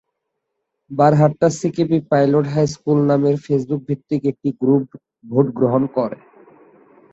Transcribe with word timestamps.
Barhatta 0.91 1.47
CKP 1.59 1.97
pilot 2.11 2.45
high school 2.53 2.99
নামের 3.09 3.35
ফেসবুকভিত্তিক 3.45 4.21
একটি 4.31 4.49
গ্রুপ 4.61 4.85
ভোট 5.25 5.47
গ্রহণ 5.57 5.83
করে। 5.95 6.17